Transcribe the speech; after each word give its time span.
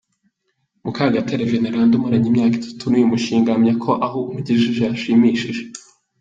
Mukagatare 0.83 1.47
Veneranda 1.51 1.93
umaranye 1.99 2.27
imyaka 2.31 2.55
itatu 2.57 2.85
n’uyu 2.87 3.11
mushinga, 3.13 3.47
ahamya 3.49 3.73
ko 3.83 3.91
aho 4.05 4.17
umugejeje 4.29 4.81
hashimishije. 4.91 5.61